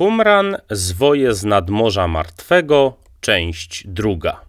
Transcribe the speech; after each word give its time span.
Qumran, 0.00 0.56
zwoje 0.70 1.34
z 1.34 1.44
nadmorza 1.44 2.08
martwego, 2.08 2.96
część 3.20 3.86
druga. 3.86 4.40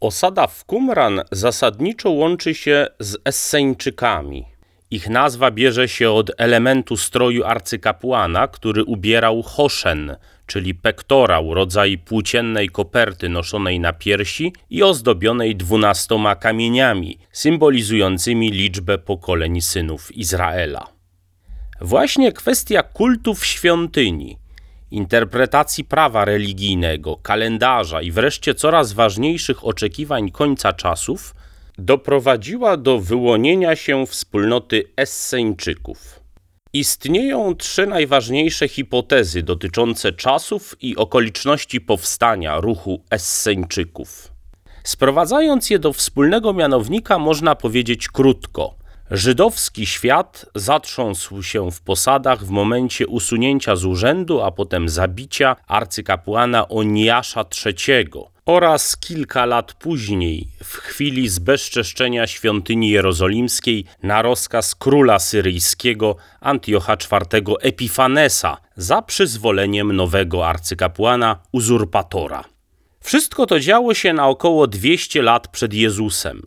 Osada 0.00 0.46
w 0.46 0.64
Qumran 0.64 1.22
zasadniczo 1.32 2.10
łączy 2.10 2.54
się 2.54 2.86
z 3.00 3.16
Esseńczykami. 3.24 4.44
Ich 4.90 5.08
nazwa 5.08 5.50
bierze 5.50 5.88
się 5.88 6.10
od 6.10 6.30
elementu 6.38 6.96
stroju 6.96 7.44
arcykapłana, 7.44 8.48
który 8.48 8.84
ubierał 8.84 9.42
hoszen, 9.42 10.16
czyli 10.46 10.74
pektorał, 10.74 11.54
rodzaj 11.54 11.98
płóciennej 11.98 12.68
koperty 12.68 13.28
noszonej 13.28 13.80
na 13.80 13.92
piersi 13.92 14.52
i 14.70 14.82
ozdobionej 14.82 15.56
dwunastoma 15.56 16.36
kamieniami, 16.36 17.18
symbolizującymi 17.32 18.50
liczbę 18.50 18.98
pokoleń 18.98 19.60
synów 19.60 20.16
Izraela. 20.16 20.86
Właśnie 21.80 22.32
kwestia 22.32 22.82
kultów 22.82 23.46
świątyni, 23.46 24.38
interpretacji 24.90 25.84
prawa 25.84 26.24
religijnego, 26.24 27.16
kalendarza 27.16 28.02
i 28.02 28.10
wreszcie 28.10 28.54
coraz 28.54 28.92
ważniejszych 28.92 29.64
oczekiwań 29.64 30.30
końca 30.30 30.72
czasów 30.72 31.34
doprowadziła 31.78 32.76
do 32.76 32.98
wyłonienia 32.98 33.76
się 33.76 34.06
wspólnoty 34.06 34.84
Esseńczyków. 34.96 36.20
Istnieją 36.72 37.54
trzy 37.54 37.86
najważniejsze 37.86 38.68
hipotezy 38.68 39.42
dotyczące 39.42 40.12
czasów 40.12 40.76
i 40.80 40.96
okoliczności 40.96 41.80
powstania 41.80 42.60
ruchu 42.60 43.02
Esseńczyków. 43.10 44.32
Sprowadzając 44.84 45.70
je 45.70 45.78
do 45.78 45.92
wspólnego 45.92 46.52
mianownika, 46.52 47.18
można 47.18 47.54
powiedzieć 47.54 48.08
krótko– 48.08 48.74
Żydowski 49.10 49.86
świat 49.86 50.46
zatrząsł 50.54 51.42
się 51.42 51.70
w 51.70 51.80
posadach 51.80 52.44
w 52.44 52.50
momencie 52.50 53.06
usunięcia 53.06 53.76
z 53.76 53.84
urzędu, 53.84 54.42
a 54.42 54.50
potem 54.50 54.88
zabicia 54.88 55.56
arcykapłana 55.66 56.68
Oniasza 56.68 57.44
III 57.66 58.06
oraz 58.46 58.96
kilka 58.96 59.46
lat 59.46 59.72
później, 59.72 60.48
w 60.64 60.76
chwili 60.76 61.28
zbezczeszczenia 61.28 62.26
świątyni 62.26 62.90
jerozolimskiej 62.90 63.84
na 64.02 64.22
rozkaz 64.22 64.74
króla 64.74 65.18
syryjskiego 65.18 66.16
Antiocha 66.40 66.94
IV 66.94 67.42
Epifanesa 67.60 68.56
za 68.76 69.02
przyzwoleniem 69.02 69.96
nowego 69.96 70.48
arcykapłana 70.48 71.38
uzurpatora. 71.52 72.44
Wszystko 73.00 73.46
to 73.46 73.60
działo 73.60 73.94
się 73.94 74.12
na 74.12 74.28
około 74.28 74.66
200 74.66 75.22
lat 75.22 75.48
przed 75.48 75.74
Jezusem 75.74 76.42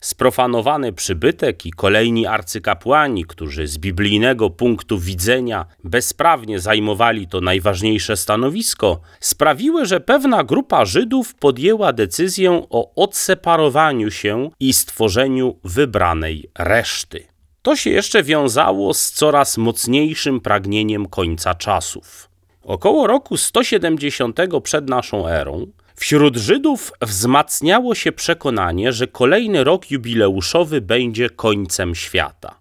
sprofanowany 0.00 0.92
przybytek 0.92 1.66
i 1.66 1.70
kolejni 1.70 2.26
arcykapłani, 2.26 3.24
którzy 3.24 3.66
z 3.66 3.78
biblijnego 3.78 4.50
punktu 4.50 4.98
widzenia 4.98 5.66
bezprawnie 5.84 6.60
zajmowali 6.60 7.28
to 7.28 7.40
najważniejsze 7.40 8.16
stanowisko, 8.16 9.00
sprawiły, 9.20 9.86
że 9.86 10.00
pewna 10.00 10.44
grupa 10.44 10.84
Żydów 10.84 11.34
podjęła 11.34 11.92
decyzję 11.92 12.66
o 12.70 12.94
odseparowaniu 12.94 14.10
się 14.10 14.50
i 14.60 14.72
stworzeniu 14.72 15.56
wybranej 15.64 16.50
reszty. 16.58 17.26
To 17.62 17.76
się 17.76 17.90
jeszcze 17.90 18.22
wiązało 18.22 18.94
z 18.94 19.10
coraz 19.10 19.58
mocniejszym 19.58 20.40
pragnieniem 20.40 21.06
końca 21.06 21.54
czasów. 21.54 22.30
Około 22.62 23.06
roku 23.06 23.36
170 23.36 24.36
przed 24.62 24.88
naszą 24.88 25.28
erą 25.28 25.66
Wśród 26.00 26.36
Żydów 26.36 26.92
wzmacniało 27.02 27.94
się 27.94 28.12
przekonanie, 28.12 28.92
że 28.92 29.06
kolejny 29.06 29.64
rok 29.64 29.90
jubileuszowy 29.90 30.80
będzie 30.80 31.30
końcem 31.30 31.94
świata. 31.94 32.60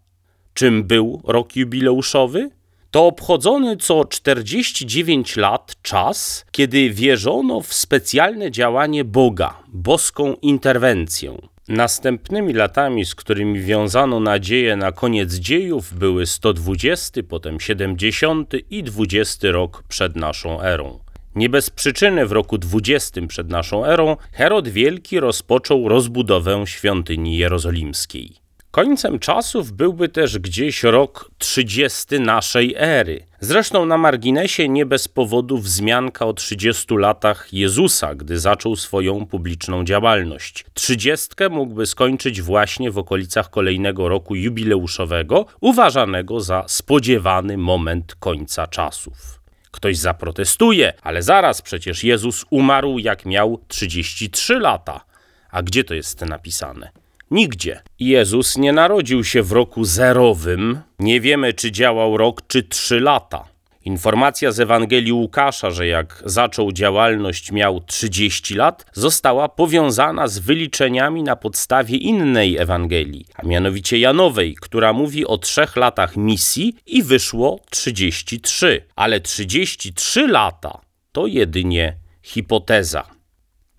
Czym 0.54 0.84
był 0.84 1.22
rok 1.24 1.56
jubileuszowy? 1.56 2.50
To 2.92 3.06
obchodzony 3.06 3.78
co 3.78 4.06
49 4.06 5.38
lat 5.38 5.76
czas, 5.82 6.46
kiedy 6.52 6.90
wierzono 6.90 7.62
w 7.62 7.74
specjalne 7.74 8.52
działanie 8.52 9.04
Boga, 9.04 9.58
boską 9.68 10.34
interwencję. 10.42 11.38
Następnymi 11.68 12.54
latami, 12.54 13.06
z 13.06 13.16
którymi 13.16 13.62
wiązano 13.62 14.20
nadzieję 14.20 14.76
na 14.76 14.92
koniec 14.92 15.34
dziejów, 15.34 15.94
były 15.94 16.26
120, 16.26 17.22
potem 17.30 17.60
70 17.60 18.54
i 18.70 18.84
20 18.84 19.52
rok 19.52 19.84
przed 19.88 20.16
naszą 20.16 20.62
erą. 20.62 21.00
Nie 21.36 21.50
bez 21.50 21.70
przyczyny 21.70 22.26
w 22.26 22.32
roku 22.32 22.58
20 22.58 23.28
przed 23.28 23.50
naszą 23.50 23.86
erą 23.86 24.18
Herod 24.32 24.68
Wielki 24.68 25.20
rozpoczął 25.20 25.90
rozbudowę 25.90 26.64
świątyni 26.68 27.38
jerozolimskiej. 27.38 28.36
Końcem 28.72 29.20
czasów 29.20 29.72
byłby 29.72 30.10
też 30.10 30.40
gdzieś 30.40 30.84
rok 30.84 31.32
30 31.38 32.20
naszej 32.20 32.76
ery. 32.78 33.26
Zresztą 33.40 33.86
na 33.86 33.98
marginesie 33.98 34.70
nie 34.70 34.86
bez 34.86 35.08
powodu 35.08 35.58
wzmianka 35.58 36.26
o 36.26 36.34
30 36.34 36.96
latach 36.96 37.54
Jezusa, 37.54 38.16
gdy 38.16 38.40
zaczął 38.40 38.76
swoją 38.76 39.26
publiczną 39.26 39.84
działalność. 39.84 40.66
Trzydziestkę 40.74 41.50
mógłby 41.50 41.86
skończyć 41.86 42.42
właśnie 42.42 42.92
w 42.92 42.98
okolicach 42.98 43.50
kolejnego 43.50 44.10
roku 44.10 44.36
jubileuszowego, 44.36 45.46
uważanego 45.62 46.40
za 46.40 46.64
spodziewany 46.68 47.58
moment 47.58 48.16
końca 48.16 48.68
czasów. 48.68 49.39
Ktoś 49.72 49.98
zaprotestuje, 49.98 50.94
ale 51.02 51.24
zaraz 51.24 51.62
przecież 51.62 52.04
Jezus 52.04 52.46
umarł 52.50 53.00
jak 53.00 53.26
miał 53.26 53.62
33 53.68 54.60
lata. 54.60 55.06
A 55.52 55.64
gdzie 55.64 55.84
to 55.84 55.94
jest 55.94 56.22
napisane? 56.22 56.92
Nigdzie. 57.32 57.82
Jezus 58.00 58.58
nie 58.58 58.74
narodził 58.74 59.24
się 59.24 59.44
w 59.44 59.52
roku 59.52 59.84
zerowym. 59.84 60.82
Nie 61.00 61.22
wiemy, 61.22 61.54
czy 61.54 61.72
działał 61.72 62.18
rok, 62.18 62.42
czy 62.48 62.64
trzy 62.64 63.00
lata. 63.00 63.49
Informacja 63.90 64.52
z 64.52 64.60
Ewangelii 64.60 65.14
Łukasza, 65.14 65.72
że 65.72 65.88
jak 65.88 66.24
zaczął 66.26 66.72
działalność 66.72 67.52
miał 67.52 67.82
30 67.82 68.56
lat, 68.56 68.86
została 68.94 69.50
powiązana 69.50 70.28
z 70.28 70.40
wyliczeniami 70.40 71.24
na 71.24 71.36
podstawie 71.36 71.98
innej 71.98 72.58
Ewangelii, 72.58 73.26
a 73.36 73.46
mianowicie 73.46 74.00
Janowej, 74.00 74.56
która 74.62 74.94
mówi 74.94 75.26
o 75.26 75.38
trzech 75.38 75.76
latach 75.76 76.18
misji 76.18 76.76
i 76.86 77.04
wyszło 77.04 77.60
33. 77.70 78.86
Ale 78.96 79.20
33 79.20 80.28
lata 80.28 80.82
to 81.12 81.28
jedynie 81.28 81.96
hipoteza. 82.22 83.19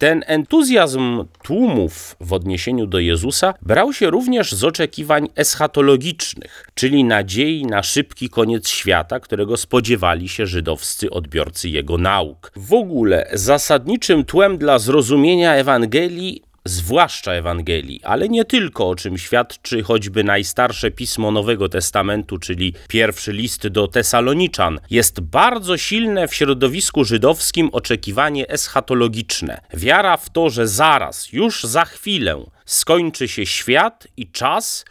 Ten 0.01 0.25
entuzjazm 0.27 1.25
tłumów 1.43 2.17
w 2.21 2.33
odniesieniu 2.33 2.87
do 2.87 2.99
Jezusa 2.99 3.55
brał 3.63 3.93
się 3.93 4.11
również 4.11 4.53
z 4.53 4.65
oczekiwań 4.65 5.29
eschatologicznych, 5.37 6.67
czyli 6.75 7.05
nadziei 7.05 7.67
na 7.67 7.83
szybki 7.83 8.29
koniec 8.29 8.69
świata, 8.69 9.21
którego 9.21 9.57
spodziewali 9.57 10.29
się 10.29 10.47
żydowscy 10.47 11.11
odbiorcy 11.11 11.69
jego 11.69 11.99
nauk. 11.99 12.53
W 12.57 12.73
ogóle 12.73 13.31
zasadniczym 13.33 14.25
tłem 14.25 14.59
dla 14.59 14.79
zrozumienia 14.79 15.55
Ewangelii 15.55 16.43
zwłaszcza 16.65 17.33
Ewangelii, 17.33 18.01
ale 18.05 18.29
nie 18.29 18.45
tylko, 18.45 18.89
o 18.89 18.95
czym 18.95 19.19
świadczy 19.19 19.83
choćby 19.83 20.25
najstarsze 20.25 20.91
pismo 20.91 21.31
Nowego 21.31 21.69
Testamentu, 21.69 22.39
czyli 22.39 22.75
pierwszy 22.89 23.33
list 23.33 23.69
do 23.69 23.89
Tesaloniczan, 23.89 24.81
jest 24.91 25.21
bardzo 25.21 25.77
silne 25.77 26.29
w 26.29 26.35
środowisku 26.35 27.05
żydowskim 27.05 27.71
oczekiwanie 27.73 28.49
eschatologiczne. 28.49 29.61
Wiara 29.75 30.17
w 30.17 30.31
to, 30.31 30.51
że 30.51 30.69
zaraz, 30.69 31.33
już 31.33 31.65
za 31.65 31.85
chwilę 31.85 32.45
skończy 32.65 33.29
się 33.29 33.47
świat 33.47 34.09
i 34.17 34.31
czas, 34.31 34.85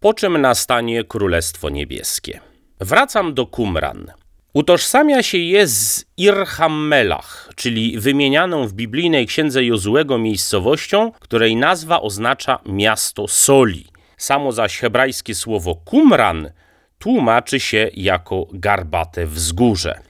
po 0.00 0.14
czym 0.14 0.40
nastanie 0.40 1.04
Królestwo 1.04 1.70
Niebieskie. 1.70 2.40
Wracam 2.80 3.34
do 3.34 3.46
Qumran. 3.46 4.12
Utożsamia 4.54 5.22
się 5.22 5.38
je 5.38 5.66
z 5.66 6.04
Irhammelach, 6.16 7.50
czyli 7.56 7.98
wymienianą 7.98 8.66
w 8.68 8.72
biblijnej 8.72 9.26
księdze 9.26 9.64
Jozułego 9.64 10.18
miejscowością, 10.18 11.12
której 11.20 11.56
nazwa 11.56 12.00
oznacza 12.00 12.58
miasto 12.66 13.28
soli. 13.28 13.86
Samo 14.16 14.52
zaś 14.52 14.78
hebrajskie 14.78 15.34
słowo 15.34 15.74
Qumran 15.74 16.50
tłumaczy 16.98 17.60
się 17.60 17.90
jako 17.94 18.46
garbate 18.52 19.26
wzgórze. 19.26 20.00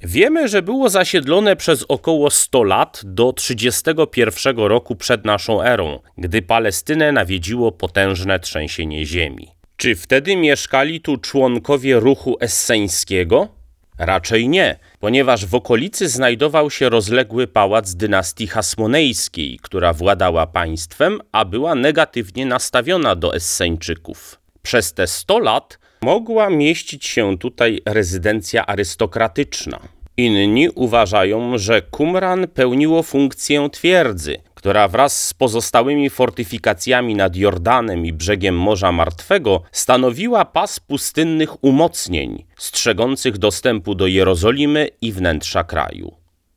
Wiemy, 0.00 0.48
że 0.48 0.62
było 0.62 0.88
zasiedlone 0.88 1.56
przez 1.56 1.84
około 1.88 2.30
100 2.30 2.62
lat 2.62 3.00
do 3.04 3.32
31 3.32 4.56
roku 4.56 4.96
przed 4.96 5.24
naszą 5.24 5.62
erą, 5.62 6.00
gdy 6.18 6.42
Palestynę 6.42 7.12
nawiedziło 7.12 7.72
potężne 7.72 8.40
trzęsienie 8.40 9.04
ziemi. 9.04 9.48
Czy 9.76 9.96
wtedy 9.96 10.36
mieszkali 10.36 11.00
tu 11.00 11.16
członkowie 11.16 12.00
ruchu 12.00 12.36
esseńskiego? 12.40 13.55
Raczej 13.98 14.48
nie, 14.48 14.78
ponieważ 15.00 15.46
w 15.46 15.54
okolicy 15.54 16.08
znajdował 16.08 16.70
się 16.70 16.88
rozległy 16.88 17.46
pałac 17.46 17.94
dynastii 17.94 18.46
hasmonejskiej, 18.46 19.58
która 19.62 19.92
władała 19.92 20.46
państwem, 20.46 21.20
a 21.32 21.44
była 21.44 21.74
negatywnie 21.74 22.46
nastawiona 22.46 23.16
do 23.16 23.34
Esseńczyków. 23.34 24.40
Przez 24.62 24.94
te 24.94 25.06
100 25.06 25.38
lat 25.38 25.78
mogła 26.02 26.50
mieścić 26.50 27.06
się 27.06 27.38
tutaj 27.38 27.80
rezydencja 27.86 28.66
arystokratyczna. 28.66 29.80
Inni 30.16 30.68
uważają, 30.70 31.58
że 31.58 31.82
Qumran 31.82 32.48
pełniło 32.48 33.02
funkcję 33.02 33.68
twierdzy, 33.72 34.36
która 34.66 34.88
wraz 34.88 35.26
z 35.26 35.34
pozostałymi 35.34 36.10
fortyfikacjami 36.10 37.14
nad 37.14 37.36
Jordanem 37.36 38.06
i 38.06 38.12
brzegiem 38.12 38.58
Morza 38.58 38.92
Martwego 38.92 39.62
stanowiła 39.72 40.44
pas 40.44 40.80
pustynnych 40.80 41.64
umocnień, 41.64 42.44
strzegących 42.56 43.38
dostępu 43.38 43.94
do 43.94 44.06
Jerozolimy 44.06 44.88
i 45.00 45.12
wnętrza 45.12 45.64
kraju. 45.64 46.12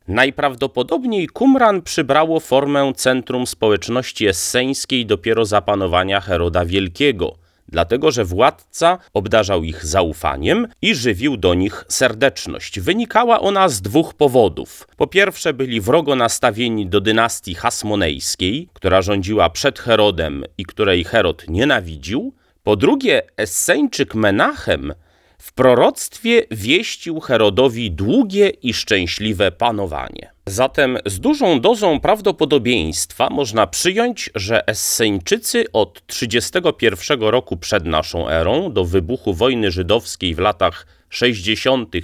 Najprawdopodobniej 0.08 1.28
Qumran 1.28 1.82
przybrało 1.82 2.40
formę 2.40 2.92
centrum 2.96 3.46
społeczności 3.46 4.26
esseńskiej 4.26 5.06
dopiero 5.06 5.44
za 5.44 5.60
panowania 5.60 6.20
Heroda 6.20 6.64
Wielkiego, 6.64 7.36
dlatego 7.70 8.10
że 8.10 8.24
władca 8.24 8.98
obdarzał 9.14 9.64
ich 9.64 9.84
zaufaniem 9.84 10.66
i 10.82 10.94
żywił 10.94 11.36
do 11.36 11.54
nich 11.54 11.84
serdeczność. 11.88 12.80
Wynikała 12.80 13.40
ona 13.40 13.68
z 13.68 13.82
dwóch 13.82 14.14
powodów. 14.14 14.88
Po 14.96 15.06
pierwsze 15.06 15.52
byli 15.54 15.80
wrogo 15.80 16.16
nastawieni 16.16 16.86
do 16.86 17.00
dynastii 17.00 17.54
hasmonejskiej, 17.54 18.68
która 18.72 19.02
rządziła 19.02 19.50
przed 19.50 19.78
Herodem 19.78 20.44
i 20.58 20.64
której 20.64 21.04
Herod 21.04 21.48
nienawidził. 21.48 22.34
Po 22.62 22.76
drugie 22.76 23.22
Esseńczyk 23.36 24.14
Menachem 24.14 24.92
w 25.40 25.52
proroctwie 25.52 26.42
wieścił 26.50 27.20
Herodowi 27.20 27.90
długie 27.90 28.48
i 28.48 28.74
szczęśliwe 28.74 29.52
panowanie. 29.52 30.32
Zatem 30.46 30.98
z 31.06 31.20
dużą 31.20 31.60
dozą 31.60 32.00
prawdopodobieństwa 32.00 33.30
można 33.30 33.66
przyjąć, 33.66 34.30
że 34.34 34.66
Esseńczycy 34.66 35.64
od 35.72 36.06
31 36.06 37.20
roku 37.20 37.56
przed 37.56 37.84
naszą 37.84 38.28
erą 38.28 38.72
do 38.72 38.84
wybuchu 38.84 39.34
wojny 39.34 39.70
żydowskiej 39.70 40.34
w 40.34 40.38
latach 40.38 40.86
60. 41.08 41.94
I 41.94 42.02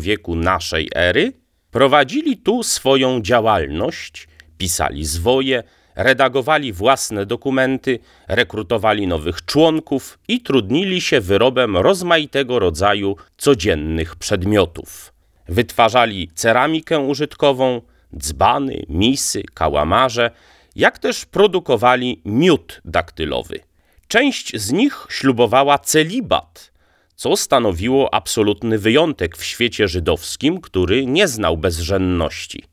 wieku 0.00 0.34
naszej 0.34 0.88
ery 0.94 1.32
prowadzili 1.70 2.36
tu 2.36 2.62
swoją 2.62 3.22
działalność, 3.22 4.28
pisali 4.58 5.04
zwoje, 5.04 5.62
redagowali 5.98 6.72
własne 6.72 7.26
dokumenty, 7.26 7.98
rekrutowali 8.28 9.06
nowych 9.06 9.44
członków 9.44 10.18
i 10.28 10.40
trudnili 10.40 11.00
się 11.00 11.20
wyrobem 11.20 11.76
rozmaitego 11.76 12.58
rodzaju 12.58 13.16
codziennych 13.36 14.16
przedmiotów. 14.16 15.12
Wytwarzali 15.48 16.30
ceramikę 16.34 16.98
użytkową, 16.98 17.82
dzbany, 18.16 18.84
misy, 18.88 19.42
kałamarze, 19.54 20.30
jak 20.76 20.98
też 20.98 21.26
produkowali 21.26 22.22
miód 22.24 22.80
daktylowy. 22.84 23.60
Część 24.08 24.56
z 24.56 24.72
nich 24.72 25.06
ślubowała 25.10 25.78
celibat, 25.78 26.72
co 27.16 27.36
stanowiło 27.36 28.14
absolutny 28.14 28.78
wyjątek 28.78 29.36
w 29.36 29.44
świecie 29.44 29.88
żydowskim, 29.88 30.60
który 30.60 31.06
nie 31.06 31.28
znał 31.28 31.56
bezżenności. 31.56 32.64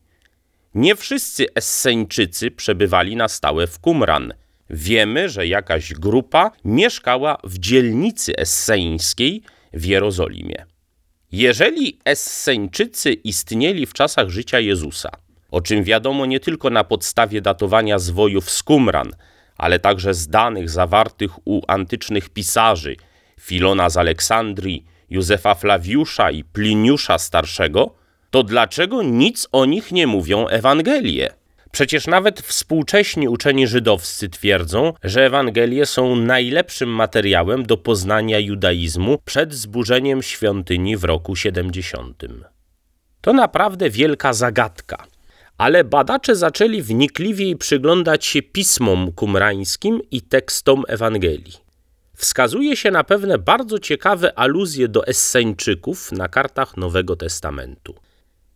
Nie 0.75 0.95
wszyscy 0.95 1.45
Esseńczycy 1.56 2.51
przebywali 2.51 3.16
na 3.16 3.27
stałe 3.27 3.68
w 3.68 3.80
Qumran. 3.80 4.33
Wiemy, 4.69 5.30
że 5.30 5.48
jakaś 5.48 5.94
grupa 5.94 6.51
mieszkała 6.66 7.38
w 7.44 7.57
dzielnicy 7.57 8.36
esseńskiej 8.38 9.44
w 9.74 9.86
Jerozolimie. 9.86 10.66
Jeżeli 11.31 12.00
Esseńczycy 12.06 13.13
istnieli 13.13 13.86
w 13.86 13.94
czasach 13.94 14.30
życia 14.30 14.60
Jezusa, 14.60 15.10
o 15.51 15.62
czym 15.62 15.83
wiadomo 15.83 16.25
nie 16.25 16.39
tylko 16.39 16.69
na 16.69 16.83
podstawie 16.83 17.42
datowania 17.42 18.00
zwojów 18.00 18.50
z 18.50 18.63
Qumran, 18.63 19.12
ale 19.57 19.80
także 19.80 20.13
z 20.13 20.27
danych 20.27 20.69
zawartych 20.69 21.48
u 21.48 21.62
antycznych 21.68 22.30
pisarzy 22.30 22.95
Filona 23.39 23.89
z 23.89 23.98
Aleksandrii, 23.98 24.86
Józefa 25.10 25.56
Flawiusza 25.56 26.31
i 26.31 26.44
Pliniusza 26.44 27.18
Starszego, 27.18 27.95
to 28.35 28.43
dlaczego 28.43 29.03
nic 29.03 29.47
o 29.51 29.65
nich 29.65 29.91
nie 29.91 30.07
mówią 30.07 30.47
Ewangelie? 30.47 31.29
Przecież 31.71 32.07
nawet 32.07 32.41
współcześni 32.41 33.27
uczeni 33.27 33.67
żydowscy 33.67 34.29
twierdzą, 34.29 34.93
że 35.03 35.25
Ewangelie 35.25 35.85
są 35.85 36.15
najlepszym 36.15 36.89
materiałem 36.89 37.65
do 37.65 37.77
poznania 37.77 38.39
judaizmu 38.39 39.17
przed 39.25 39.53
zburzeniem 39.53 40.21
świątyni 40.21 40.97
w 40.97 41.03
roku 41.03 41.35
70. 41.35 42.23
To 43.21 43.33
naprawdę 43.33 43.89
wielka 43.89 44.33
zagadka. 44.33 45.05
Ale 45.57 45.83
badacze 45.83 46.35
zaczęli 46.35 46.81
wnikliwiej 46.81 47.55
przyglądać 47.55 48.25
się 48.25 48.41
pismom 48.41 49.11
kumrańskim 49.11 50.01
i 50.11 50.21
tekstom 50.21 50.83
Ewangelii. 50.88 51.53
Wskazuje 52.15 52.75
się 52.75 52.91
na 52.91 53.03
pewne 53.03 53.38
bardzo 53.38 53.79
ciekawe 53.79 54.39
aluzje 54.39 54.88
do 54.88 55.07
Esseńczyków 55.07 56.11
na 56.11 56.27
kartach 56.27 56.77
Nowego 56.77 57.15
Testamentu. 57.15 58.04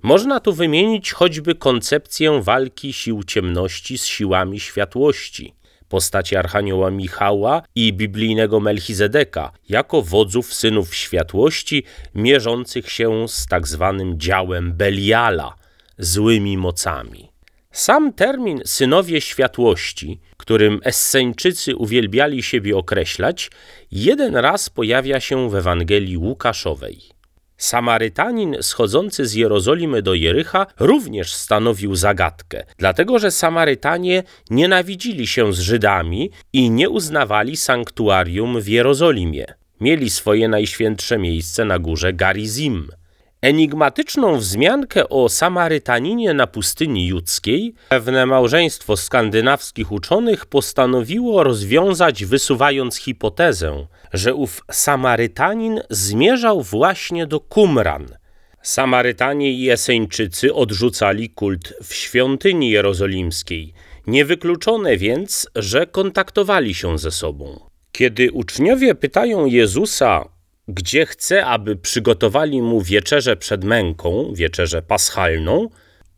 Można 0.03 0.39
tu 0.39 0.53
wymienić 0.53 1.11
choćby 1.11 1.55
koncepcję 1.55 2.41
walki 2.41 2.93
sił 2.93 3.23
ciemności 3.23 3.97
z 3.97 4.05
siłami 4.05 4.59
światłości, 4.59 5.53
postaci 5.89 6.35
Archanioła 6.35 6.91
Michała 6.91 7.61
i 7.75 7.93
biblijnego 7.93 8.59
Melchizedeka 8.59 9.51
jako 9.69 10.01
wodzów 10.01 10.53
synów 10.53 10.95
światłości 10.95 11.83
mierzących 12.15 12.91
się 12.91 13.27
z 13.27 13.45
tak 13.45 13.67
zwanym 13.67 14.19
działem 14.19 14.73
Beliala, 14.73 15.55
złymi 15.97 16.57
mocami. 16.57 17.29
Sam 17.71 18.13
termin 18.13 18.61
synowie 18.65 19.21
światłości, 19.21 20.19
którym 20.37 20.79
Esseńczycy 20.83 21.75
uwielbiali 21.75 22.43
siebie 22.43 22.77
określać, 22.77 23.51
jeden 23.91 24.35
raz 24.35 24.69
pojawia 24.69 25.19
się 25.19 25.49
w 25.49 25.55
Ewangelii 25.55 26.17
Łukaszowej. 26.17 27.19
Samarytanin 27.59 28.57
schodzący 28.61 29.25
z 29.25 29.33
Jerozolimy 29.33 30.01
do 30.01 30.13
Jericha 30.13 30.67
również 30.79 31.33
stanowił 31.33 31.95
zagadkę, 31.95 32.63
dlatego 32.77 33.19
że 33.19 33.31
Samarytanie 33.31 34.23
nienawidzili 34.50 35.27
się 35.27 35.53
z 35.53 35.59
Żydami 35.59 36.31
i 36.53 36.69
nie 36.69 36.89
uznawali 36.89 37.57
sanktuarium 37.57 38.61
w 38.61 38.67
Jerozolimie. 38.67 39.45
Mieli 39.81 40.09
swoje 40.09 40.47
najświętsze 40.47 41.17
miejsce 41.17 41.65
na 41.65 41.79
górze 41.79 42.13
Garizim. 42.13 42.91
Enigmatyczną 43.41 44.38
wzmiankę 44.38 45.09
o 45.09 45.30
Samarytaninie 45.30 46.33
na 46.33 46.47
pustyni 46.47 47.07
judzkiej 47.07 47.74
pewne 47.89 48.25
małżeństwo 48.25 48.97
skandynawskich 48.97 49.91
uczonych 49.91 50.45
postanowiło 50.45 51.44
rozwiązać 51.44 52.25
wysuwając 52.25 52.95
hipotezę, 52.95 53.88
że 54.13 54.36
ów 54.36 54.62
Samarytanin 54.71 55.81
zmierzał 55.89 56.62
właśnie 56.62 57.27
do 57.27 57.39
Qumran. 57.39 58.06
Samarytanie 58.62 59.51
i 59.51 59.69
Eseńczycy 59.69 60.53
odrzucali 60.53 61.30
kult 61.30 61.74
w 61.83 61.94
świątyni 61.94 62.69
jerozolimskiej. 62.69 63.74
Niewykluczone 64.07 64.97
więc, 64.97 65.50
że 65.56 65.88
kontaktowali 65.88 66.74
się 66.74 66.97
ze 66.97 67.12
sobą. 67.12 67.59
Kiedy 67.92 68.31
uczniowie 68.31 68.95
pytają 68.95 69.45
Jezusa, 69.45 70.30
gdzie 70.69 71.06
chce, 71.06 71.45
aby 71.45 71.75
przygotowali 71.75 72.62
mu 72.62 72.81
wieczerzę 72.81 73.38
przed 73.38 73.63
męką, 73.63 74.33
wieczerzę 74.33 74.81
paschalną, 74.81 75.69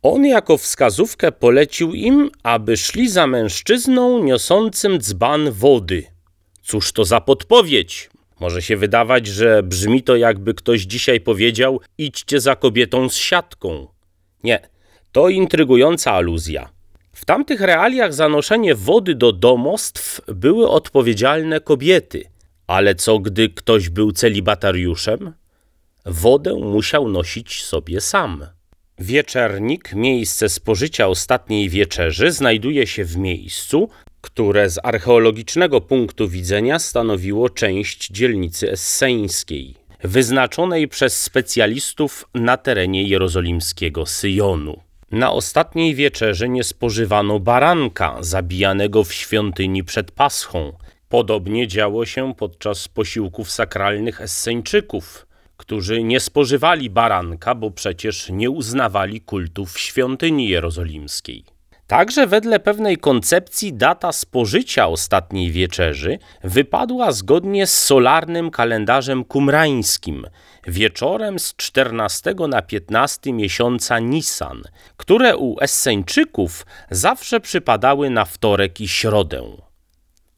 on 0.02 0.24
jako 0.24 0.58
wskazówkę 0.58 1.32
polecił 1.32 1.94
im, 1.94 2.30
aby 2.42 2.76
szli 2.76 3.08
za 3.08 3.26
mężczyzną 3.26 4.24
niosącym 4.24 4.98
dzban 4.98 5.50
wody. 5.50 6.04
Cóż 6.62 6.92
to 6.92 7.04
za 7.04 7.20
podpowiedź? 7.20 8.10
Może 8.40 8.62
się 8.62 8.76
wydawać, 8.76 9.26
że 9.26 9.62
brzmi 9.62 10.02
to 10.02 10.16
jakby 10.16 10.54
ktoś 10.54 10.80
dzisiaj 10.80 11.20
powiedział: 11.20 11.80
idźcie 11.98 12.40
za 12.40 12.56
kobietą 12.56 13.08
z 13.08 13.16
siatką. 13.16 13.86
Nie, 14.44 14.60
to 15.12 15.28
intrygująca 15.28 16.12
aluzja. 16.12 16.70
W 17.12 17.24
tamtych 17.24 17.60
realiach 17.60 18.14
za 18.14 18.28
noszenie 18.28 18.74
wody 18.74 19.14
do 19.14 19.32
domostw 19.32 20.20
były 20.26 20.68
odpowiedzialne 20.68 21.60
kobiety. 21.60 22.31
Ale 22.72 22.94
co 22.94 23.18
gdy 23.18 23.48
ktoś 23.48 23.88
był 23.88 24.12
celibatariuszem? 24.12 25.32
Wodę 26.06 26.54
musiał 26.54 27.08
nosić 27.08 27.64
sobie 27.64 28.00
sam. 28.00 28.46
Wieczernik, 28.98 29.92
miejsce 29.94 30.48
spożycia 30.48 31.08
ostatniej 31.08 31.68
wieczerzy, 31.68 32.30
znajduje 32.30 32.86
się 32.86 33.04
w 33.04 33.16
miejscu, 33.16 33.88
które 34.20 34.70
z 34.70 34.78
archeologicznego 34.82 35.80
punktu 35.80 36.28
widzenia 36.28 36.78
stanowiło 36.78 37.50
część 37.50 38.08
dzielnicy 38.08 38.70
esseńskiej, 38.70 39.74
wyznaczonej 40.04 40.88
przez 40.88 41.22
specjalistów 41.22 42.24
na 42.34 42.56
terenie 42.56 43.02
jerozolimskiego 43.02 44.06
Syjonu. 44.06 44.80
Na 45.10 45.32
ostatniej 45.32 45.94
wieczerzy 45.94 46.48
nie 46.48 46.64
spożywano 46.64 47.40
baranka 47.40 48.16
zabijanego 48.20 49.04
w 49.04 49.12
świątyni 49.12 49.84
przed 49.84 50.10
Paschą, 50.10 50.72
Podobnie 51.12 51.68
działo 51.68 52.06
się 52.06 52.34
podczas 52.34 52.88
posiłków 52.88 53.50
sakralnych 53.50 54.20
Esseńczyków, 54.20 55.26
którzy 55.56 56.02
nie 56.02 56.20
spożywali 56.20 56.90
baranka, 56.90 57.54
bo 57.54 57.70
przecież 57.70 58.30
nie 58.30 58.50
uznawali 58.50 59.20
kultów 59.20 59.78
świątyni 59.78 60.48
jerozolimskiej. 60.48 61.44
Także 61.86 62.26
wedle 62.26 62.60
pewnej 62.60 62.96
koncepcji 62.96 63.72
data 63.72 64.12
spożycia 64.12 64.86
ostatniej 64.86 65.50
wieczerzy 65.50 66.18
wypadła 66.44 67.12
zgodnie 67.12 67.66
z 67.66 67.78
solarnym 67.78 68.50
kalendarzem 68.50 69.24
kumrańskim, 69.24 70.26
wieczorem 70.66 71.38
z 71.38 71.56
14 71.56 72.34
na 72.48 72.62
15 72.62 73.32
miesiąca 73.32 73.98
Nisan, 73.98 74.62
które 74.96 75.36
u 75.36 75.60
Esseńczyków 75.60 76.66
zawsze 76.90 77.40
przypadały 77.40 78.10
na 78.10 78.24
wtorek 78.24 78.80
i 78.80 78.88
środę. 78.88 79.71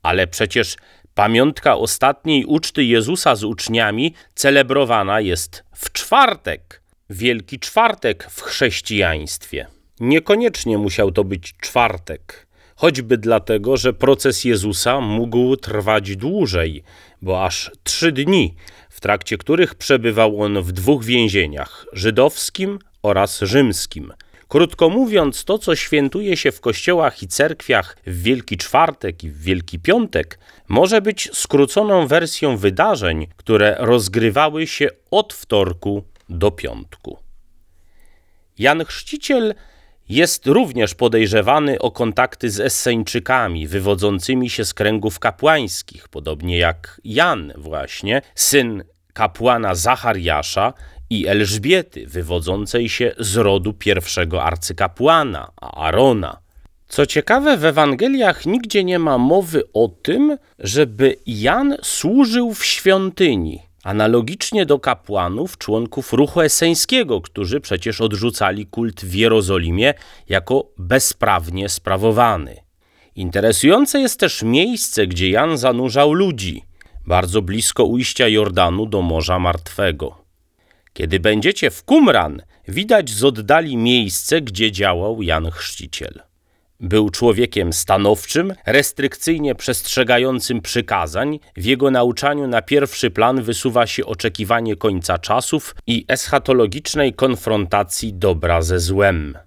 Ale 0.04 0.26
przecież 0.26 0.76
pamiątka 1.14 1.76
ostatniej 1.76 2.44
uczty 2.44 2.84
Jezusa 2.84 3.36
z 3.36 3.44
uczniami 3.44 4.14
celebrowana 4.34 5.20
jest 5.20 5.64
w 5.72 5.92
czwartek, 5.92 6.82
Wielki 7.10 7.58
Czwartek 7.58 8.26
w 8.30 8.42
chrześcijaństwie. 8.42 9.66
Niekoniecznie 10.00 10.78
musiał 10.78 11.12
to 11.12 11.24
być 11.24 11.54
czwartek, 11.60 12.46
choćby 12.76 13.18
dlatego, 13.18 13.76
że 13.76 13.92
proces 13.92 14.44
Jezusa 14.44 15.00
mógł 15.00 15.56
trwać 15.56 16.16
dłużej, 16.16 16.82
bo 17.22 17.44
aż 17.44 17.70
trzy 17.84 18.12
dni, 18.12 18.54
w 18.90 19.00
trakcie 19.00 19.38
których 19.38 19.74
przebywał 19.74 20.42
on 20.42 20.62
w 20.62 20.72
dwóch 20.72 21.04
więzieniach 21.04 21.86
żydowskim 21.92 22.78
oraz 23.02 23.40
rzymskim. 23.40 24.12
Krótko 24.54 24.90
mówiąc, 24.90 25.44
to 25.44 25.58
co 25.58 25.76
świętuje 25.76 26.36
się 26.36 26.52
w 26.52 26.60
kościołach 26.60 27.22
i 27.22 27.28
cerkwiach 27.28 27.96
w 28.06 28.22
Wielki 28.22 28.56
Czwartek 28.56 29.24
i 29.24 29.30
w 29.30 29.42
Wielki 29.42 29.78
Piątek, 29.78 30.38
może 30.68 31.00
być 31.00 31.30
skróconą 31.32 32.06
wersją 32.06 32.56
wydarzeń, 32.56 33.26
które 33.36 33.76
rozgrywały 33.78 34.66
się 34.66 34.88
od 35.10 35.32
wtorku 35.32 36.04
do 36.28 36.50
piątku. 36.50 37.18
Jan 38.58 38.84
Chrzciciel 38.84 39.54
jest 40.08 40.46
również 40.46 40.94
podejrzewany 40.94 41.78
o 41.78 41.90
kontakty 41.90 42.50
z 42.50 42.60
Esseńczykami 42.60 43.68
wywodzącymi 43.68 44.50
się 44.50 44.64
z 44.64 44.74
kręgów 44.74 45.18
kapłańskich, 45.18 46.08
podobnie 46.08 46.58
jak 46.58 47.00
Jan 47.04 47.52
właśnie, 47.56 48.22
syn 48.34 48.84
kapłana 49.12 49.74
Zachariasza 49.74 50.72
i 51.14 51.26
Elżbiety, 51.26 52.06
wywodzącej 52.06 52.88
się 52.88 53.14
z 53.18 53.36
rodu 53.36 53.72
pierwszego 53.72 54.42
arcykapłana, 54.42 55.50
Arona. 55.56 56.38
Co 56.88 57.06
ciekawe, 57.06 57.56
w 57.56 57.64
Ewangeliach 57.64 58.46
nigdzie 58.46 58.84
nie 58.84 58.98
ma 58.98 59.18
mowy 59.18 59.62
o 59.72 59.88
tym, 59.88 60.38
żeby 60.58 61.16
Jan 61.26 61.76
służył 61.82 62.54
w 62.54 62.64
świątyni, 62.64 63.62
analogicznie 63.84 64.66
do 64.66 64.78
kapłanów, 64.78 65.58
członków 65.58 66.12
ruchu 66.12 66.40
eseńskiego, 66.40 67.20
którzy 67.20 67.60
przecież 67.60 68.00
odrzucali 68.00 68.66
kult 68.66 69.04
w 69.04 69.14
Jerozolimie 69.14 69.94
jako 70.28 70.66
bezprawnie 70.78 71.68
sprawowany. 71.68 72.56
Interesujące 73.16 74.00
jest 74.00 74.20
też 74.20 74.42
miejsce, 74.42 75.06
gdzie 75.06 75.30
Jan 75.30 75.58
zanurzał 75.58 76.12
ludzi, 76.12 76.62
bardzo 77.06 77.42
blisko 77.42 77.84
ujścia 77.84 78.28
Jordanu 78.28 78.86
do 78.86 79.02
Morza 79.02 79.38
Martwego. 79.38 80.23
Kiedy 80.94 81.20
będziecie 81.20 81.70
w 81.70 81.84
Qumran, 81.84 82.42
widać 82.68 83.10
z 83.10 83.24
oddali 83.24 83.76
miejsce, 83.76 84.40
gdzie 84.40 84.72
działał 84.72 85.22
Jan 85.22 85.50
Chrzciciel. 85.50 86.22
Był 86.80 87.10
człowiekiem 87.10 87.72
stanowczym, 87.72 88.54
restrykcyjnie 88.66 89.54
przestrzegającym 89.54 90.60
przykazań. 90.60 91.40
W 91.56 91.64
jego 91.64 91.90
nauczaniu 91.90 92.46
na 92.46 92.62
pierwszy 92.62 93.10
plan 93.10 93.42
wysuwa 93.42 93.86
się 93.86 94.06
oczekiwanie 94.06 94.76
końca 94.76 95.18
czasów 95.18 95.74
i 95.86 96.04
eschatologicznej 96.08 97.14
konfrontacji 97.14 98.14
dobra 98.14 98.62
ze 98.62 98.80
złem. 98.80 99.38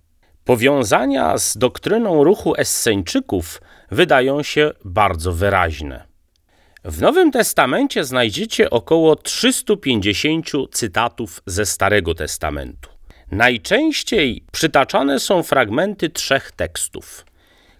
Powiązania 0.43 1.37
z 1.37 1.57
doktryną 1.57 2.23
ruchu 2.23 2.55
Esseńczyków 2.55 3.61
wydają 3.91 4.43
się 4.43 4.71
bardzo 4.85 5.33
wyraźne. 5.33 6.06
W 6.87 7.01
Nowym 7.01 7.31
Testamencie 7.31 8.03
znajdziecie 8.03 8.69
około 8.69 9.15
350 9.15 10.45
cytatów 10.71 11.41
ze 11.45 11.65
Starego 11.65 12.15
Testamentu. 12.15 12.89
Najczęściej 13.31 14.43
przytaczane 14.51 15.19
są 15.19 15.43
fragmenty 15.43 16.09
trzech 16.09 16.51
tekstów: 16.51 17.25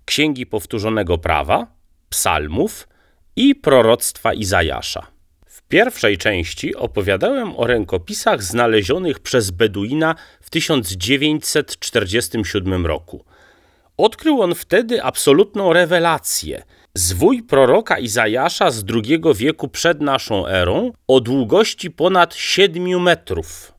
Księgi 0.06 0.46
Powtórzonego 0.46 1.18
Prawa, 1.18 1.68
Psalmów 2.10 2.88
i 3.36 3.56
proroctwa 3.56 4.34
Izajasza. 4.34 5.08
W 5.46 5.62
pierwszej 5.62 6.18
części 6.18 6.76
opowiadałem 6.76 7.56
o 7.56 7.68
rękopisach 7.68 8.44
znalezionych 8.44 9.20
przez 9.20 9.52
Beduina 9.52 10.16
w 10.42 10.50
1947 10.50 12.86
roku. 12.86 13.26
Odkrył 13.98 14.42
on 14.42 14.56
wtedy 14.56 15.04
absolutną 15.04 15.74
rewelację. 15.74 16.64
Zwój 16.98 17.44
proroka 17.44 18.00
Izajasza 18.00 18.72
z 18.72 18.84
II 18.94 19.22
wieku 19.36 19.68
przed 19.68 20.02
naszą 20.02 20.48
erą 20.48 20.92
o 21.08 21.22
długości 21.22 21.92
ponad 21.92 22.36
7 22.36 23.02
metrów. 23.02 23.74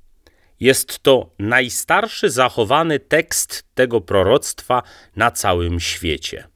Jest 0.61 0.99
to 0.99 1.31
najstarszy 1.39 2.31
zachowany 2.31 2.99
tekst 2.99 3.65
tego 3.75 4.01
proroctwa 4.01 4.83
na 5.17 5.31
całym 5.31 5.81
świecie. 5.81 6.49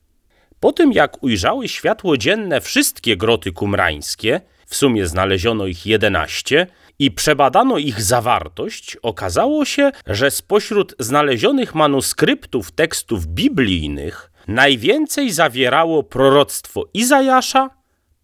Po 0.61 0.73
tym 0.73 0.92
jak 0.92 1.23
ujrzały 1.23 1.69
światło 1.69 2.16
dzienne 2.16 2.61
wszystkie 2.61 3.16
groty 3.16 3.52
kumrańskie, 3.52 4.40
w 4.66 4.76
sumie 4.76 5.07
znaleziono 5.07 5.66
ich 5.66 5.87
11, 5.87 6.66
i 6.99 7.11
przebadano 7.11 7.78
ich 7.78 8.02
zawartość, 8.02 8.97
okazało 9.02 9.64
się, 9.64 9.90
że 10.07 10.31
spośród 10.31 10.95
znalezionych 10.99 11.75
manuskryptów 11.75 12.73
tekstów 12.73 13.26
biblijnych 13.26 14.31
najwięcej 14.49 15.30
zawierało 15.30 16.02
proroctwo 16.02 16.84
Izajasza, 16.94 17.70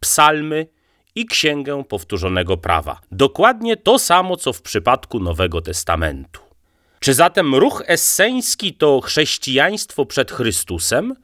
psalmy 0.01 0.67
i 1.15 1.27
Księgę 1.27 1.85
Powtórzonego 1.89 2.57
Prawa. 2.57 3.01
Dokładnie 3.13 3.77
to 3.77 3.99
samo, 3.99 4.37
co 4.37 4.53
w 4.53 4.63
przypadku 4.63 5.21
Nowego 5.21 5.61
Testamentu. 5.61 6.41
Czy 7.01 7.15
zatem 7.15 7.55
ruch 7.55 7.83
esseński 7.87 8.75
to 8.75 9.01
chrześcijaństwo 9.01 10.07
przed 10.07 10.33
Chrystusem? 10.33 11.15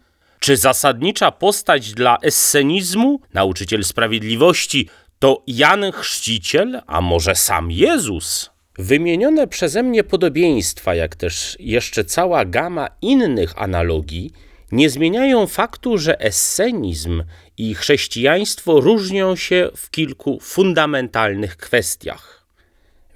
Czy 0.41 0.57
zasadnicza 0.57 1.31
postać 1.31 1.93
dla 1.93 2.19
essenizmu, 2.23 3.21
nauczyciel 3.35 3.85
sprawiedliwości, 3.85 4.89
to 5.19 5.43
Jan 5.47 5.93
Chrzciciel, 5.93 6.81
a 6.87 7.01
może 7.01 7.35
sam 7.35 7.71
Jezus? 7.71 8.51
Wymienione 8.79 9.47
przeze 9.47 9.83
mnie 9.83 10.05
podobieństwa, 10.05 10.95
jak 10.95 11.17
też 11.17 11.57
jeszcze 11.61 12.05
cała 12.05 12.45
gama 12.45 12.89
innych 13.03 13.63
analogii, 13.63 14.31
nie 14.75 14.91
zmieniają 14.91 15.47
faktu, 15.47 15.99
że 15.99 16.21
essenizm 16.21 17.23
i 17.59 17.75
chrześcijaństwo 17.75 18.81
różnią 18.81 19.37
się 19.37 19.71
w 19.77 19.91
kilku 19.91 20.39
fundamentalnych 20.41 21.57
kwestiach. 21.57 22.47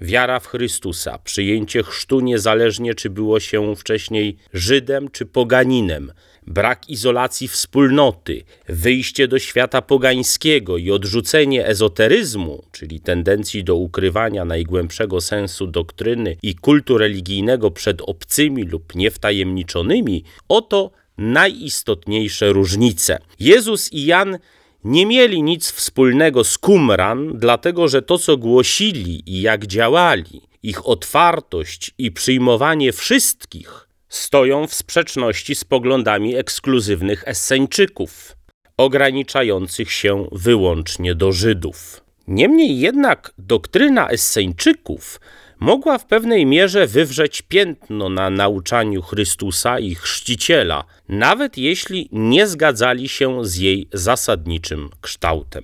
Wiara 0.01 0.39
w 0.39 0.47
Chrystusa, 0.47 1.17
przyjęcie 1.23 1.83
chrztu 1.83 2.19
niezależnie 2.19 2.95
czy 2.95 3.09
było 3.09 3.39
się 3.39 3.75
wcześniej 3.75 4.37
Żydem 4.53 5.09
czy 5.11 5.25
poganinem, 5.25 6.11
brak 6.47 6.89
izolacji 6.89 7.47
wspólnoty, 7.47 8.43
wyjście 8.67 9.27
do 9.27 9.39
świata 9.39 9.81
pogańskiego 9.81 10.77
i 10.77 10.91
odrzucenie 10.91 11.65
ezoteryzmu, 11.65 12.63
czyli 12.71 12.99
tendencji 12.99 13.63
do 13.63 13.75
ukrywania 13.75 14.45
najgłębszego 14.45 15.21
sensu 15.21 15.67
doktryny 15.67 16.37
i 16.43 16.55
kultu 16.55 16.97
religijnego 16.97 17.71
przed 17.71 18.01
obcymi 18.01 18.63
lub 18.63 18.95
niewtajemniczonymi, 18.95 20.23
oto 20.49 20.91
najistotniejsze 21.19 22.49
różnice. 22.49 23.19
Jezus 23.39 23.93
i 23.93 24.05
Jan 24.05 24.37
nie 24.83 25.05
mieli 25.05 25.43
nic 25.43 25.71
wspólnego 25.71 26.43
z 26.43 26.57
Qumran, 26.57 27.31
dlatego 27.35 27.87
że 27.87 28.01
to, 28.01 28.17
co 28.17 28.37
głosili 28.37 29.23
i 29.25 29.41
jak 29.41 29.67
działali, 29.67 30.41
ich 30.63 30.87
otwartość 30.87 31.91
i 31.97 32.11
przyjmowanie 32.11 32.93
wszystkich 32.93 33.87
stoją 34.09 34.67
w 34.67 34.73
sprzeczności 34.73 35.55
z 35.55 35.63
poglądami 35.63 36.35
ekskluzywnych 36.35 37.27
Esseńczyków, 37.27 38.35
ograniczających 38.77 39.91
się 39.91 40.27
wyłącznie 40.31 41.15
do 41.15 41.31
Żydów. 41.31 42.03
Niemniej 42.27 42.79
jednak 42.79 43.33
doktryna 43.37 44.09
Esseńczyków 44.09 45.19
mogła 45.59 45.97
w 45.97 46.05
pewnej 46.05 46.45
mierze 46.45 46.87
wywrzeć 46.87 47.41
piętno 47.41 48.09
na 48.09 48.29
nauczaniu 48.29 49.01
Chrystusa 49.01 49.79
i 49.79 49.95
Chrzciciela, 49.95 50.83
nawet 51.09 51.57
jeśli 51.57 52.09
nie 52.11 52.47
zgadzali 52.47 53.09
się 53.09 53.45
z 53.45 53.55
jej 53.55 53.87
zasadniczym 53.93 54.89
kształtem. 55.01 55.63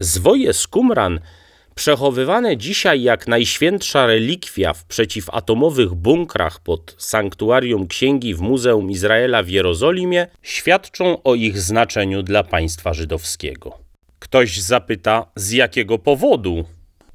Zwoje 0.00 0.52
z 0.52 0.66
Qumran, 0.66 1.20
przechowywane 1.74 2.56
dzisiaj 2.56 3.02
jak 3.02 3.28
najświętsza 3.28 4.06
relikwia 4.06 4.72
w 4.72 4.84
przeciwatomowych 4.84 5.94
bunkrach 5.94 6.60
pod 6.60 6.94
sanktuarium 6.98 7.86
księgi 7.86 8.34
w 8.34 8.40
Muzeum 8.40 8.90
Izraela 8.90 9.42
w 9.42 9.48
Jerozolimie, 9.48 10.26
świadczą 10.42 11.22
o 11.22 11.34
ich 11.34 11.60
znaczeniu 11.60 12.22
dla 12.22 12.42
państwa 12.42 12.94
żydowskiego. 12.94 13.78
Ktoś 14.18 14.60
zapyta, 14.60 15.26
z 15.36 15.50
jakiego 15.50 15.98
powodu 15.98 16.64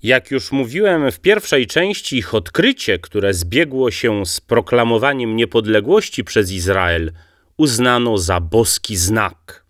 jak 0.04 0.32
już 0.32 0.52
mówiłem 0.52 1.12
w 1.12 1.20
pierwszej 1.20 1.68
części, 1.68 2.18
ich 2.18 2.36
odkrycie, 2.36 3.00
które 3.00 3.34
zbiegło 3.34 3.92
się 3.92 4.26
z 4.26 4.42
proklamowaniem 4.42 5.36
niepodległości 5.36 6.24
przez 6.24 6.52
Izrael, 6.52 7.12
uznano 7.58 8.18
za 8.18 8.40
boski 8.40 8.96
znak. 8.96 9.70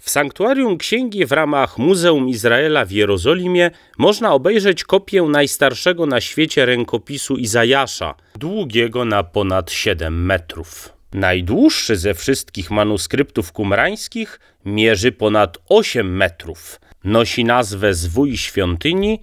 W 0.00 0.10
sanktuarium 0.10 0.78
księgi 0.78 1.26
w 1.26 1.32
ramach 1.32 1.78
Muzeum 1.78 2.28
Izraela 2.28 2.84
w 2.84 2.90
Jerozolimie 2.90 3.70
można 3.98 4.32
obejrzeć 4.32 4.84
kopię 4.84 5.22
najstarszego 5.22 6.06
na 6.06 6.20
świecie 6.20 6.66
rękopisu 6.66 7.36
Izajasza, 7.36 8.14
długiego 8.34 9.04
na 9.04 9.22
ponad 9.22 9.70
7 9.70 10.24
metrów. 10.24 10.92
Najdłuższy 11.12 11.96
ze 11.96 12.14
wszystkich 12.14 12.70
manuskryptów 12.70 13.52
kumrańskich 13.52 14.40
mierzy 14.64 15.12
ponad 15.12 15.58
8 15.68 16.16
metrów. 16.16 16.80
Nosi 17.04 17.44
nazwę 17.44 17.94
Zwój 17.94 18.36
Świątyni 18.36 19.20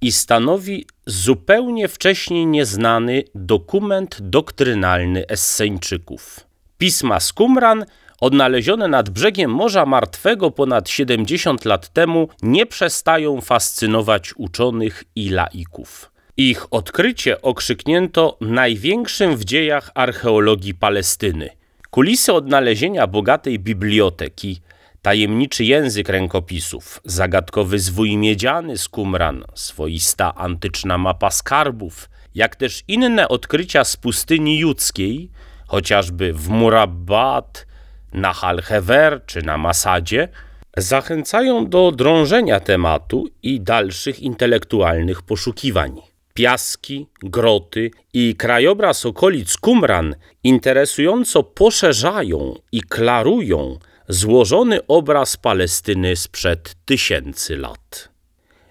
i 0.00 0.12
stanowi 0.12 0.86
zupełnie 1.06 1.88
wcześniej 1.88 2.46
nieznany 2.46 3.22
dokument 3.34 4.18
doktrynalny 4.20 5.26
Esseńczyków. 5.28 6.40
Pisma 6.78 7.20
z 7.20 7.32
Qumran, 7.32 7.84
odnalezione 8.20 8.88
nad 8.88 9.10
brzegiem 9.10 9.50
Morza 9.50 9.86
Martwego 9.86 10.50
ponad 10.50 10.88
70 10.88 11.64
lat 11.64 11.92
temu, 11.92 12.28
nie 12.42 12.66
przestają 12.66 13.40
fascynować 13.40 14.34
uczonych 14.36 15.04
i 15.16 15.30
laików. 15.30 16.10
Ich 16.36 16.66
odkrycie 16.70 17.42
okrzyknięto 17.42 18.36
największym 18.40 19.36
w 19.36 19.44
dziejach 19.44 19.90
archeologii 19.94 20.74
Palestyny. 20.74 21.50
Kulisy 21.90 22.32
odnalezienia 22.32 23.06
bogatej 23.06 23.58
biblioteki, 23.58 24.60
tajemniczy 25.02 25.64
język 25.64 26.08
rękopisów, 26.08 27.00
zagadkowy 27.04 27.78
zwój 27.78 28.16
miedziany 28.16 28.78
z 28.78 28.88
Qumran, 28.88 29.44
swoista 29.54 30.34
antyczna 30.34 30.98
mapa 30.98 31.30
skarbów, 31.30 32.10
jak 32.34 32.56
też 32.56 32.82
inne 32.88 33.28
odkrycia 33.28 33.84
z 33.84 33.96
pustyni 33.96 34.58
judzkiej, 34.58 35.30
chociażby 35.66 36.32
w 36.32 36.48
Murabbat, 36.48 37.66
na 38.12 38.32
Halhever 38.32 39.22
czy 39.26 39.42
na 39.42 39.58
Masadzie, 39.58 40.28
zachęcają 40.76 41.66
do 41.66 41.92
drążenia 41.92 42.60
tematu 42.60 43.28
i 43.42 43.60
dalszych 43.60 44.20
intelektualnych 44.20 45.22
poszukiwań. 45.22 46.00
Piaski, 46.34 47.06
groty 47.22 47.90
i 48.12 48.34
krajobraz 48.36 49.06
okolic 49.06 49.56
Qumran 49.56 50.14
interesująco 50.44 51.42
poszerzają 51.42 52.54
i 52.72 52.82
klarują 52.82 53.78
złożony 54.08 54.86
obraz 54.86 55.36
Palestyny 55.36 56.16
sprzed 56.16 56.74
tysięcy 56.84 57.56
lat. 57.56 58.08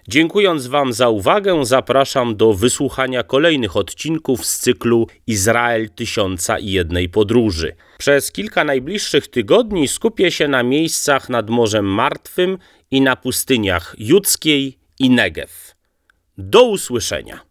Dziękując 0.08 0.66
Wam 0.66 0.92
za 0.92 1.08
uwagę, 1.08 1.64
zapraszam 1.64 2.36
do 2.36 2.52
wysłuchania 2.52 3.22
kolejnych 3.22 3.76
odcinków 3.76 4.46
z 4.46 4.58
cyklu 4.58 5.06
Izrael 5.26 5.90
Tysiąca 5.90 6.58
i 6.58 6.70
Jednej 6.70 7.08
Podróży. 7.08 7.76
Przez 7.98 8.32
kilka 8.32 8.64
najbliższych 8.64 9.28
tygodni 9.28 9.88
skupię 9.88 10.30
się 10.30 10.48
na 10.48 10.62
miejscach 10.62 11.28
nad 11.28 11.50
Morzem 11.50 11.84
Martwym 11.84 12.58
i 12.90 13.00
na 13.00 13.16
pustyniach 13.16 13.94
Judzkiej 13.98 14.78
i 14.98 15.10
Negew. 15.10 15.74
Do 16.38 16.62
usłyszenia. 16.62 17.48